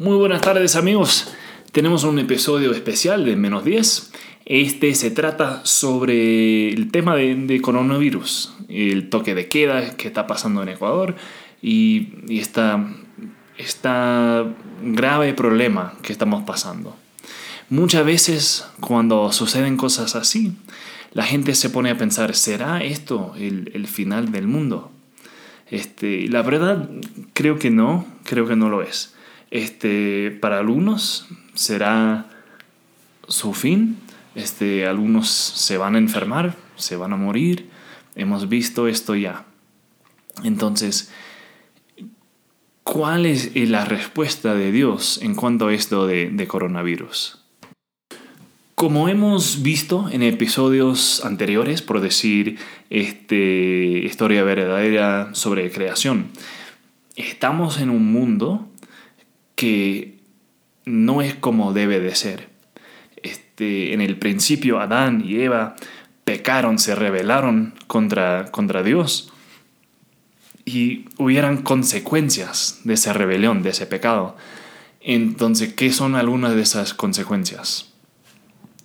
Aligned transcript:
Muy 0.00 0.16
buenas 0.16 0.40
tardes 0.40 0.76
amigos. 0.76 1.30
Tenemos 1.72 2.04
un 2.04 2.18
episodio 2.18 2.72
especial 2.72 3.26
de 3.26 3.36
Menos 3.36 3.66
10. 3.66 4.12
Este 4.46 4.94
se 4.94 5.10
trata 5.10 5.60
sobre 5.66 6.70
el 6.70 6.90
tema 6.90 7.14
de, 7.16 7.60
coronavirus, 7.60 8.54
el 8.70 9.10
toque 9.10 9.34
de 9.34 9.48
queda 9.48 9.98
que 9.98 10.08
está 10.08 10.26
pasando 10.26 10.62
en 10.62 10.70
Ecuador 10.70 11.16
y, 11.60 12.14
y 12.28 12.38
esta, 12.38 12.82
esta 13.58 14.46
grave 14.82 15.34
problema 15.34 15.92
que 16.00 16.14
estamos 16.14 16.44
pasando. 16.44 16.96
Muchas 17.68 18.06
veces 18.06 18.66
cuando 18.80 19.30
suceden 19.32 19.76
cosas 19.76 20.16
así, 20.16 20.54
la 21.12 21.24
gente 21.24 21.54
se 21.54 21.68
pone 21.68 21.90
a 21.90 21.98
pensar, 21.98 22.34
¿será 22.34 22.82
esto 22.82 23.34
el, 23.36 23.70
el 23.74 23.86
final 23.86 24.32
del 24.32 24.46
mundo? 24.46 24.90
Este, 25.70 26.26
la 26.28 26.40
verdad, 26.40 26.88
creo 27.34 27.58
que 27.58 27.68
no, 27.68 28.06
creo 28.24 28.48
que 28.48 28.56
no 28.56 28.70
lo 28.70 28.80
es. 28.80 29.14
Este, 29.50 30.30
para 30.40 30.58
algunos 30.58 31.26
será 31.54 32.26
su 33.26 33.52
fin, 33.52 33.96
este, 34.34 34.86
algunos 34.86 35.28
se 35.28 35.76
van 35.76 35.96
a 35.96 35.98
enfermar, 35.98 36.56
se 36.76 36.96
van 36.96 37.12
a 37.12 37.16
morir, 37.16 37.68
hemos 38.14 38.48
visto 38.48 38.86
esto 38.86 39.16
ya. 39.16 39.44
Entonces, 40.44 41.10
¿cuál 42.84 43.26
es 43.26 43.54
la 43.54 43.84
respuesta 43.84 44.54
de 44.54 44.72
Dios 44.72 45.20
en 45.22 45.34
cuanto 45.34 45.68
a 45.68 45.74
esto 45.74 46.06
de, 46.06 46.30
de 46.30 46.46
coronavirus? 46.46 47.40
Como 48.76 49.10
hemos 49.10 49.62
visto 49.62 50.08
en 50.10 50.22
episodios 50.22 51.22
anteriores, 51.24 51.82
por 51.82 52.00
decir 52.00 52.56
este, 52.88 53.36
historia 54.04 54.42
verdadera 54.42 55.34
sobre 55.34 55.70
creación, 55.70 56.28
estamos 57.14 57.78
en 57.78 57.90
un 57.90 58.10
mundo 58.10 58.70
que 59.60 60.16
no 60.86 61.20
es 61.20 61.34
como 61.34 61.74
debe 61.74 62.00
de 62.00 62.14
ser. 62.14 62.48
Este, 63.22 63.92
en 63.92 64.00
el 64.00 64.16
principio 64.16 64.80
Adán 64.80 65.22
y 65.22 65.38
Eva 65.38 65.76
pecaron, 66.24 66.78
se 66.78 66.94
rebelaron 66.94 67.74
contra, 67.86 68.46
contra 68.52 68.82
Dios 68.82 69.30
y 70.64 71.04
hubieran 71.18 71.58
consecuencias 71.58 72.80
de 72.84 72.94
esa 72.94 73.12
rebelión, 73.12 73.62
de 73.62 73.68
ese 73.68 73.84
pecado. 73.84 74.34
Entonces, 75.02 75.74
¿qué 75.74 75.92
son 75.92 76.14
algunas 76.14 76.54
de 76.54 76.62
esas 76.62 76.94
consecuencias? 76.94 77.92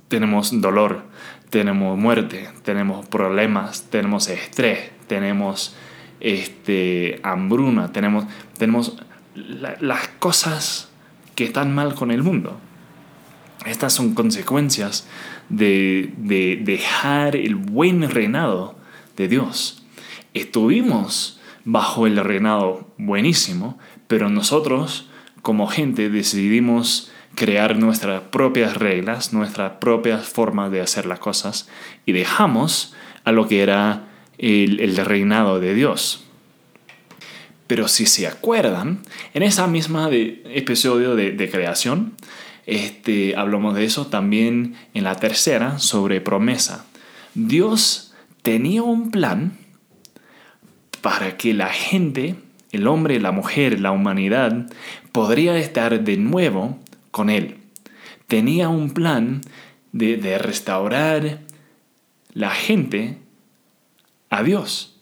Tenemos 0.09 0.59
dolor, 0.59 1.03
tenemos 1.51 1.97
muerte, 1.97 2.49
tenemos 2.63 3.07
problemas, 3.07 3.83
tenemos 3.89 4.27
estrés, 4.27 4.91
tenemos 5.07 5.73
este, 6.19 7.21
hambruna, 7.23 7.93
tenemos, 7.93 8.25
tenemos 8.57 8.97
las 9.35 10.07
cosas 10.19 10.89
que 11.35 11.43
están 11.43 11.73
mal 11.73 11.95
con 11.95 12.11
el 12.11 12.23
mundo. 12.23 12.59
Estas 13.65 13.93
son 13.93 14.13
consecuencias 14.13 15.07
de, 15.49 16.13
de 16.17 16.59
dejar 16.61 17.35
el 17.35 17.55
buen 17.55 18.09
reinado 18.09 18.75
de 19.17 19.27
Dios. 19.27 19.83
Estuvimos 20.33 21.39
bajo 21.63 22.07
el 22.07 22.17
reinado 22.17 22.87
buenísimo, 22.97 23.77
pero 24.07 24.29
nosotros 24.29 25.09
como 25.41 25.67
gente 25.67 26.09
decidimos 26.09 27.11
crear 27.35 27.77
nuestras 27.77 28.21
propias 28.21 28.77
reglas, 28.77 29.33
nuestras 29.33 29.73
propias 29.73 30.27
formas 30.27 30.71
de 30.71 30.81
hacer 30.81 31.05
las 31.05 31.19
cosas 31.19 31.69
y 32.05 32.13
dejamos 32.13 32.95
a 33.23 33.31
lo 33.31 33.47
que 33.47 33.61
era 33.61 34.07
el 34.37 34.95
reinado 34.97 35.59
de 35.59 35.73
Dios. 35.73 36.24
Pero 37.67 37.87
si 37.87 38.05
se 38.05 38.27
acuerdan, 38.27 38.99
en 39.33 39.43
esa 39.43 39.67
misma 39.67 40.09
episodio 40.11 41.15
de, 41.15 41.49
creación, 41.49 42.13
este, 42.65 43.35
hablamos 43.35 43.75
de 43.75 43.85
eso 43.85 44.07
también 44.07 44.75
en 44.93 45.03
la 45.03 45.15
tercera 45.15 45.79
sobre 45.79 46.21
promesa. 46.21 46.85
Dios 47.33 48.13
tenía 48.43 48.83
un 48.83 49.09
plan 49.09 49.57
para 51.01 51.37
que 51.37 51.53
la 51.53 51.69
gente, 51.69 52.35
el 52.71 52.87
hombre, 52.87 53.19
la 53.19 53.31
mujer, 53.31 53.79
la 53.79 53.91
humanidad, 53.91 54.67
podría 55.11 55.57
estar 55.57 56.03
de 56.03 56.17
nuevo 56.17 56.79
con 57.11 57.29
Él. 57.29 57.57
Tenía 58.27 58.69
un 58.69 58.91
plan 58.91 59.41
de, 59.91 60.17
de 60.17 60.37
restaurar 60.37 61.39
la 62.33 62.51
gente 62.51 63.17
a 64.29 64.43
Dios. 64.43 64.94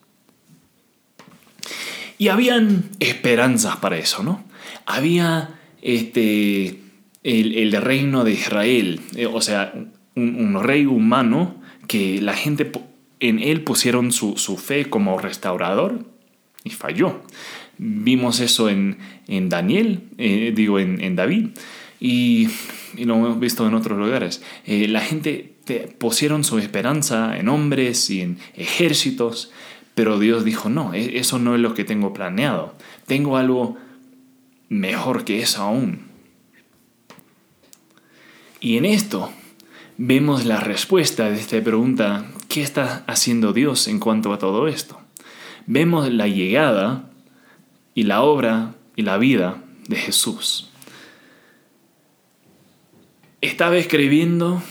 Y 2.24 2.30
habían 2.30 2.86
esperanzas 3.02 3.76
para 3.76 3.98
eso, 3.98 4.24
¿no? 4.24 4.46
Había 4.86 5.60
este, 5.82 6.80
el, 7.22 7.72
reino 7.74 8.24
de 8.24 8.32
Israel, 8.32 9.02
eh, 9.18 9.26
o 9.26 9.42
sea, 9.42 9.74
un, 10.16 10.64
rey 10.64 10.86
humano 10.86 11.62
que 11.86 12.22
la 12.22 12.34
gente 12.34 12.72
en 13.20 13.40
él 13.40 13.66
pusieron 13.66 14.14
su, 14.14 14.38
fe 14.56 14.90
como 14.90 15.20
restaurador 15.20 16.06
y 16.64 16.70
falló. 16.70 17.24
Vimos 17.78 18.40
eso 18.40 18.70
en, 18.70 19.00
Daniel, 19.50 20.04
eh, 20.18 20.54
digo 20.56 20.80
en, 20.80 21.18
David, 21.18 21.48
y, 22.00 22.48
lo 23.00 23.16
hemos 23.16 23.38
visto 23.38 23.68
en 23.68 23.74
otros 23.74 24.00
lugares. 24.00 24.42
Eh, 24.66 24.88
la 24.88 25.02
gente 25.02 25.58
pusieron 25.98 26.46
su 26.46 26.58
esperanza 26.58 27.38
en 27.38 27.50
hombres 27.50 28.10
y 28.10 28.22
en 28.22 28.38
ejércitos, 28.56 29.52
pero 29.96 30.20
Dios 30.20 30.44
dijo, 30.44 30.70
no, 30.70 30.94
e-, 30.94 31.18
eso 31.18 31.40
no 31.40 31.56
es 31.56 31.62
lo 31.62 31.74
que 31.74 31.84
tengo 31.84 32.14
planeado. 32.14 32.74
Tengo 33.06 33.38
algo 33.38 33.78
mejor 34.70 35.24
que 35.24 35.42
eso 35.42 35.62
aún. 35.62 36.08
Y 38.60 38.78
en 38.78 38.86
esto 38.86 39.32
vemos 39.98 40.46
la 40.46 40.60
respuesta 40.60 41.30
de 41.30 41.40
esta 41.40 41.62
pregunta, 41.62 42.26
¿qué 42.48 42.62
está 42.62 43.04
haciendo 43.08 43.54
Dios 43.54 43.88
en 43.88 44.00
cuanto 44.00 44.34
a 44.34 44.40
todo 44.40 44.68
esto? 44.68 45.00
Vemos 45.66 46.12
la 46.12 46.28
llegada 46.28 47.10
y 47.94 48.04
la 48.04 48.22
obra 48.22 48.76
y 48.96 49.04
la 49.04 49.18
vida 49.18 49.62
de 49.88 49.98
Jesús. 49.98 50.70
Estaba 53.42 53.78
escribiendo 53.78 54.64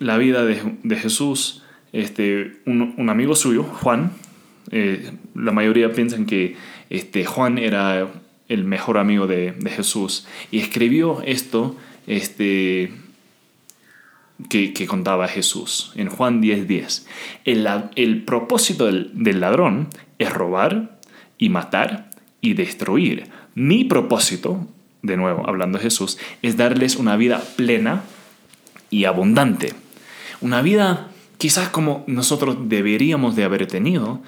la 0.00 0.18
vida 0.18 0.44
de, 0.44 0.96
Jesús 0.96 1.62
este, 1.92 2.60
un 2.66 3.08
amigo 3.08 3.36
suyo, 3.36 3.62
Juan, 3.62 4.10
eh, 4.72 5.12
la 5.34 5.52
mayoría 5.52 5.92
piensan 5.92 6.24
que 6.24 6.56
este, 6.88 7.26
Juan 7.26 7.58
era 7.58 8.10
el 8.48 8.64
mejor 8.64 8.96
amigo 8.98 9.26
de, 9.26 9.54
Jesús 9.68 10.26
y 10.50 10.58
escribió 10.58 11.22
esto 11.24 11.76
este, 12.06 12.92
que, 14.48 14.86
contaba 14.86 15.28
Jesús 15.28 15.92
en 15.94 16.08
Juan 16.08 16.42
10:10. 16.42 16.66
10. 16.66 17.06
El, 17.44 17.68
el, 17.96 18.24
propósito 18.24 18.86
del, 18.86 19.10
del 19.12 19.40
ladrón 19.40 19.88
es 20.18 20.32
robar 20.32 20.98
y 21.36 21.50
matar 21.50 22.10
y 22.40 22.54
destruir. 22.54 23.26
Mi 23.54 23.84
propósito, 23.84 24.66
de 25.02 25.18
nuevo 25.18 25.46
hablando 25.46 25.78
Jesús, 25.78 26.18
es 26.40 26.56
darles 26.56 26.96
una 26.96 27.16
vida 27.16 27.42
plena 27.56 28.04
y 28.88 29.04
abundante. 29.04 29.74
Una 30.40 30.62
vida 30.62 31.08
quizás 31.36 31.68
como 31.70 32.04
nosotros 32.06 32.56
deberíamos 32.68 33.34
de 33.34 33.44
haber 33.44 33.66
tenido 33.66 34.22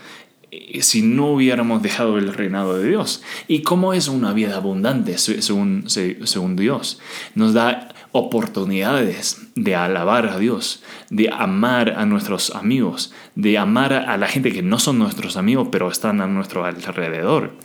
si 0.80 1.02
no 1.02 1.32
hubiéramos 1.32 1.82
dejado 1.82 2.18
el 2.18 2.32
reinado 2.32 2.78
de 2.78 2.88
Dios. 2.88 3.22
¿Y 3.48 3.62
cómo 3.62 3.92
es 3.92 4.08
una 4.08 4.32
vida 4.32 4.56
abundante 4.56 5.18
según, 5.18 5.84
según 5.88 6.56
Dios? 6.56 7.00
Nos 7.34 7.54
da 7.54 7.88
oportunidades 8.12 9.48
de 9.56 9.74
alabar 9.74 10.26
a 10.26 10.38
Dios, 10.38 10.82
de 11.10 11.30
amar 11.30 11.94
a 11.96 12.06
nuestros 12.06 12.54
amigos, 12.54 13.12
de 13.34 13.58
amar 13.58 13.92
a 13.92 14.16
la 14.16 14.28
gente 14.28 14.52
que 14.52 14.62
no 14.62 14.78
son 14.78 14.98
nuestros 14.98 15.36
amigos, 15.36 15.68
pero 15.72 15.90
están 15.90 16.20
a 16.20 16.26
nuestro 16.26 16.64
alrededor. 16.64 17.56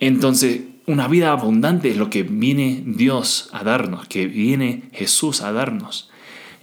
Entonces, 0.00 0.62
una 0.86 1.08
vida 1.08 1.30
abundante 1.30 1.90
es 1.90 1.96
lo 1.96 2.10
que 2.10 2.22
viene 2.22 2.82
Dios 2.86 3.50
a 3.52 3.64
darnos, 3.64 4.06
que 4.08 4.26
viene 4.26 4.84
Jesús 4.92 5.42
a 5.42 5.52
darnos. 5.52 6.10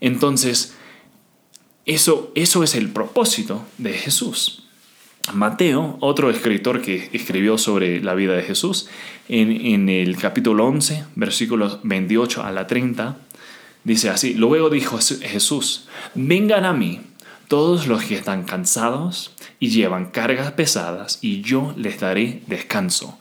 Entonces, 0.01 0.75
eso, 1.85 2.31
eso 2.35 2.63
es 2.63 2.75
el 2.75 2.89
propósito 2.89 3.63
de 3.77 3.93
Jesús. 3.93 4.68
Mateo, 5.33 5.97
otro 6.01 6.29
escritor 6.29 6.81
que 6.81 7.09
escribió 7.13 7.57
sobre 7.57 8.01
la 8.01 8.15
vida 8.15 8.33
de 8.33 8.43
Jesús, 8.43 8.89
en, 9.27 9.89
el 9.89 10.17
capítulo 10.17 10.65
11, 10.65 11.05
versículos 11.15 11.79
28 11.83 12.43
a 12.43 12.51
la 12.51 12.67
30, 12.67 13.17
dice 13.83 14.09
así, 14.09 14.33
luego 14.33 14.69
dijo 14.69 14.97
Jesús, 15.21 15.87
vengan 16.15 16.65
a 16.65 16.73
mí 16.73 17.01
todos 17.47 17.87
los 17.87 18.03
que 18.03 18.15
están 18.15 18.43
cansados 18.43 19.33
y 19.59 19.69
llevan 19.69 20.11
cargas 20.11 20.51
pesadas, 20.53 21.19
y 21.21 21.41
yo 21.41 21.73
les 21.77 21.99
daré 21.99 22.41
descanso. 22.47 23.19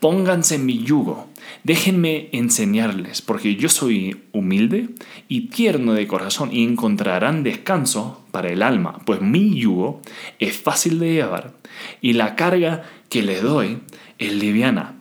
Pónganse 0.00 0.58
mi 0.58 0.82
yugo, 0.82 1.28
déjenme 1.64 2.28
enseñarles, 2.32 3.22
porque 3.22 3.56
yo 3.56 3.68
soy 3.68 4.24
humilde 4.32 4.88
y 5.28 5.48
tierno 5.48 5.94
de 5.94 6.06
corazón 6.06 6.50
y 6.52 6.64
encontrarán 6.64 7.42
descanso 7.42 8.24
para 8.30 8.48
el 8.48 8.62
alma, 8.62 9.00
pues 9.04 9.20
mi 9.20 9.58
yugo 9.58 10.00
es 10.38 10.56
fácil 10.56 10.98
de 10.98 11.12
llevar 11.12 11.54
y 12.00 12.14
la 12.14 12.36
carga 12.36 12.84
que 13.08 13.22
les 13.22 13.42
doy 13.42 13.78
es 14.18 14.32
liviana. 14.32 14.94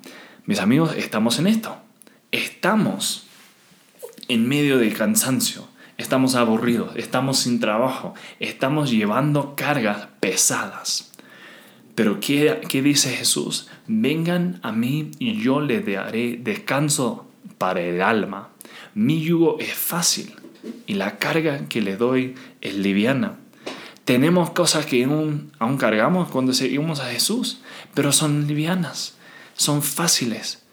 Mis 0.46 0.60
amigos, 0.60 0.96
estamos 0.98 1.40
en 1.40 1.48
esto. 1.48 1.78
estamos 2.32 3.28
en 4.28 4.48
medio 4.48 4.78
de 4.78 4.92
cansancio, 4.94 5.68
estamos 5.98 6.36
aburridos, 6.36 6.96
estamos 6.96 7.40
sin 7.40 7.60
trabajo, 7.60 8.14
estamos 8.40 8.92
llevando 8.92 9.56
cargas 9.56 10.08
pesadas. 10.20 11.12
Pero 12.00 12.22
¿qué, 12.22 12.62
¿qué, 12.70 12.82
dice 12.82 13.10
Jesús? 13.10 13.68
Vengan 13.86 14.62
a 14.64 14.72
mí 14.72 15.12
y 15.20 15.42
yo 15.42 15.60
les 15.60 15.86
daré 15.86 16.40
descanso 16.42 17.28
para 17.58 17.82
el 17.82 18.02
alma. 18.02 18.52
Mi 18.96 19.22
yugo 19.22 19.60
es 19.60 19.74
fácil 19.74 20.34
y 20.88 20.94
la 20.94 21.18
carga 21.18 21.68
que 21.68 21.82
le 21.82 21.98
doy 21.98 22.36
es 22.62 22.76
liviana. 22.76 23.36
Tenemos 24.06 24.52
cosas 24.52 24.86
que 24.86 25.04
aún, 25.04 25.52
aún 25.60 25.76
cargamos 25.76 26.30
cuando 26.30 26.54
seguimos 26.54 27.02
a 27.02 27.12
Jesús, 27.12 27.60
pero 27.94 28.14
son 28.14 28.48
livianas, 28.48 29.18
son 29.58 29.82
fáciles. 29.82 30.64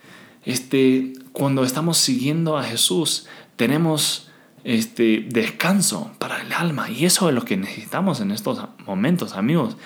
Este, 0.45 1.13
cuando 1.33 1.65
estamos 1.65 1.99
siguiendo 1.99 2.57
a 2.57 2.63
Jesús, 2.63 3.27
tenemos 3.57 4.31
este 4.63 5.27
descanso 5.29 6.13
para 6.21 6.41
el 6.41 6.53
alma 6.53 6.89
y 6.89 7.05
eso 7.05 7.29
es 7.29 7.35
lo 7.35 7.45
que 7.45 7.57
necesitamos 7.57 8.21
en 8.21 8.31
estos 8.31 8.61
momentos, 8.87 9.33
amigos. 9.33 9.77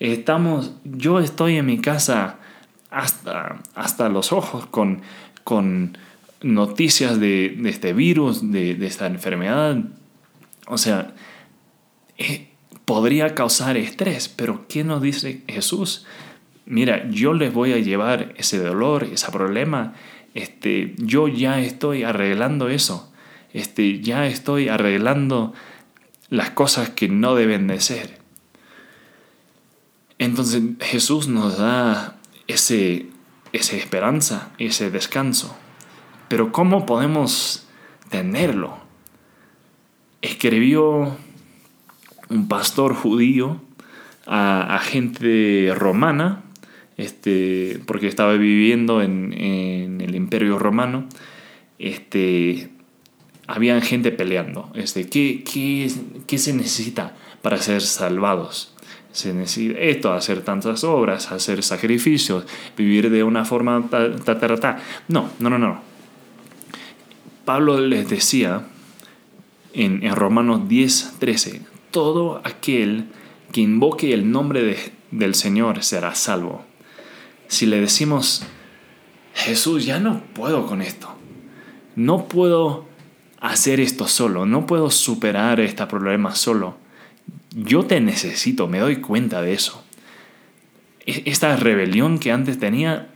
Estamos, 0.00 0.72
yo 0.84 1.20
estoy 1.20 1.56
en 1.56 1.66
mi 1.66 1.78
casa 1.78 2.38
hasta, 2.90 3.62
hasta 3.74 4.08
los 4.08 4.32
ojos 4.32 4.66
con, 4.66 5.02
con 5.44 5.96
noticias 6.42 7.18
de, 7.20 7.58
este 7.64 7.92
virus, 7.92 8.50
de, 8.52 8.84
esta 8.86 9.06
enfermedad. 9.06 9.78
O 10.66 10.78
sea, 10.78 11.14
eh, 12.18 12.48
podría 12.84 13.34
causar 13.34 13.76
estrés, 13.76 14.28
pero 14.28 14.66
¿qué 14.68 14.84
nos 14.84 15.02
dice 15.02 15.42
Jesús? 15.48 16.06
Mira, 16.66 17.08
yo 17.10 17.32
les 17.32 17.52
voy 17.52 17.72
a 17.72 17.78
llevar 17.78 18.34
ese 18.36 18.58
dolor, 18.58 19.04
ese 19.04 19.30
problema. 19.30 19.94
Este, 20.34 20.94
yo 20.98 21.28
ya 21.28 21.60
estoy 21.60 22.02
arreglando 22.02 22.68
eso. 22.68 23.12
Este, 23.52 24.00
ya 24.00 24.26
estoy 24.26 24.68
arreglando 24.68 25.54
las 26.28 26.50
cosas 26.50 26.90
que 26.90 27.08
no 27.08 27.34
deben 27.34 27.68
de 27.68 27.80
ser. 27.80 28.25
Entonces 30.18 30.62
Jesús 30.80 31.28
nos 31.28 31.58
da 31.58 32.16
ese, 32.46 33.06
esa 33.52 33.76
esperanza, 33.76 34.52
ese 34.58 34.90
descanso. 34.90 35.56
Pero 36.28 36.52
¿cómo 36.52 36.86
podemos 36.86 37.66
tenerlo? 38.10 38.78
Escribió 40.22 41.16
un 42.28 42.48
pastor 42.48 42.94
judío 42.94 43.60
a, 44.26 44.80
gente 44.82 45.72
romana, 45.74 46.42
este, 46.96 47.80
porque 47.86 48.08
estaba 48.08 48.32
viviendo 48.34 49.02
en, 49.02 49.32
el 50.00 50.14
imperio 50.14 50.58
romano, 50.58 51.06
este, 51.78 52.70
había 53.46 53.80
gente 53.80 54.10
peleando. 54.10 54.72
Este, 54.74 55.08
¿qué, 55.08 55.44
qué, 55.44 55.90
qué 56.26 56.38
se 56.38 56.52
necesita 56.52 57.14
para 57.42 57.58
ser 57.58 57.82
salvados? 57.82 58.75
Se 59.16 59.32
necesita 59.32 59.78
esto, 59.80 60.12
hacer 60.12 60.42
tantas 60.42 60.84
obras, 60.84 61.32
hacer 61.32 61.62
sacrificios, 61.62 62.44
vivir 62.76 63.08
de 63.08 63.24
una 63.24 63.46
forma 63.46 63.82
ta, 63.90 64.14
ta, 64.14 64.38
ta, 64.38 64.56
ta. 64.56 64.78
No, 65.08 65.30
no, 65.38 65.48
no, 65.48 65.58
no. 65.58 65.80
Pablo 67.46 67.80
les 67.80 68.10
decía 68.10 68.66
en, 69.72 70.04
en 70.04 70.14
Romanos 70.14 70.68
10, 70.68 71.14
13, 71.18 71.62
todo 71.90 72.42
aquel 72.44 73.06
que 73.52 73.62
invoque 73.62 74.12
el 74.12 74.30
nombre 74.30 74.92
del 75.10 75.34
Señor 75.34 75.82
será 75.82 76.14
salvo. 76.14 76.66
Si 77.48 77.64
le 77.64 77.80
decimos, 77.80 78.42
Jesús, 79.32 79.86
ya 79.86 79.98
no 79.98 80.20
puedo 80.34 80.66
con 80.66 80.82
esto, 80.82 81.08
no 81.94 82.28
puedo 82.28 82.84
hacer 83.40 83.80
esto 83.80 84.08
solo, 84.08 84.44
no 84.44 84.66
puedo 84.66 84.90
superar 84.90 85.60
este 85.60 85.86
problema 85.86 86.34
solo, 86.34 86.76
yo 87.56 87.86
te 87.86 88.00
necesito, 88.00 88.68
me 88.68 88.78
doy 88.78 88.96
cuenta 88.96 89.40
de 89.40 89.54
eso. 89.54 89.82
E, 91.06 91.22
esta 91.24 91.56
rebelión 91.56 92.18
que 92.18 92.30
antes 92.30 92.58
tenía, 92.58 93.08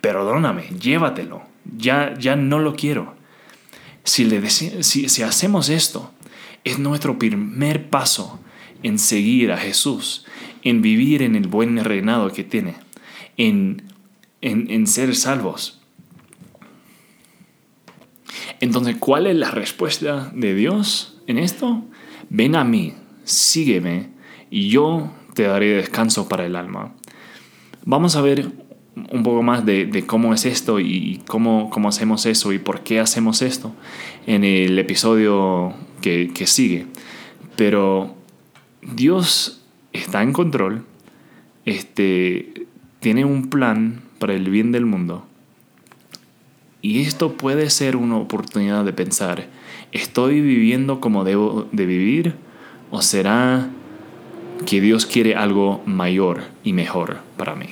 perdóname, 0.00 0.70
llévatelo, 0.80 1.42
ya, 1.76 2.14
ya 2.18 2.36
no 2.36 2.58
lo 2.58 2.74
quiero. 2.74 3.14
Si, 4.02 4.24
le 4.24 4.48
si, 4.48 5.08
si 5.08 5.22
hacemos 5.22 5.68
esto, 5.68 6.10
es 6.64 6.78
nuestro 6.78 7.18
primer 7.18 7.90
paso 7.90 8.40
en 8.82 8.98
seguir 8.98 9.52
a 9.52 9.58
Jesús, 9.58 10.24
en 10.62 10.80
vivir 10.80 11.22
en 11.22 11.36
el 11.36 11.46
buen 11.46 11.82
reinado 11.84 12.30
que 12.30 12.44
tiene, 12.44 12.76
en, 13.36 13.82
en, 14.40 14.70
en 14.70 14.86
ser 14.86 15.14
salvos. 15.16 15.82
Entonces, 18.60 18.96
¿cuál 18.98 19.26
es 19.26 19.36
la 19.36 19.50
respuesta 19.50 20.30
de 20.34 20.54
Dios 20.54 21.20
en 21.26 21.38
esto? 21.38 21.84
Ven 22.30 22.56
a 22.56 22.64
mí, 22.64 22.94
sígueme 23.24 24.10
y 24.50 24.68
yo 24.68 25.10
te 25.34 25.44
daré 25.44 25.74
descanso 25.74 26.28
para 26.28 26.46
el 26.46 26.56
alma. 26.56 26.94
Vamos 27.84 28.16
a 28.16 28.22
ver 28.22 28.52
un 29.10 29.22
poco 29.22 29.42
más 29.42 29.66
de, 29.66 30.04
cómo 30.06 30.32
es 30.32 30.44
esto 30.44 30.80
y 30.80 31.22
cómo, 31.26 31.70
cómo, 31.70 31.88
hacemos 31.88 32.26
eso 32.26 32.52
y 32.52 32.58
por 32.58 32.82
qué 32.82 33.00
hacemos 33.00 33.42
esto 33.42 33.74
en 34.26 34.44
el 34.44 34.78
episodio 34.78 35.74
que, 36.00 36.30
que 36.32 36.46
sigue. 36.46 36.86
Pero 37.56 38.14
Dios 38.82 39.62
está 39.92 40.22
en 40.22 40.32
control, 40.32 40.84
este, 41.64 42.66
tiene 43.00 43.24
un 43.24 43.50
plan 43.50 44.02
para 44.18 44.34
el 44.34 44.48
bien 44.50 44.72
del 44.72 44.86
mundo. 44.86 45.26
Y 46.82 47.00
esto 47.00 47.32
puede 47.32 47.70
ser 47.70 47.96
una 47.96 48.16
oportunidad 48.18 48.84
de 48.84 48.92
pensar, 48.92 49.48
¿estoy 49.92 50.40
viviendo 50.40 51.00
como 51.00 51.24
debo 51.24 51.66
de 51.72 51.86
vivir? 51.86 52.34
¿O 52.94 53.02
será 53.02 53.70
que 54.66 54.80
Dios 54.80 55.04
quiere 55.04 55.34
algo 55.34 55.82
mayor 55.84 56.44
y 56.62 56.72
mejor 56.72 57.16
para 57.36 57.56
mí? 57.56 57.66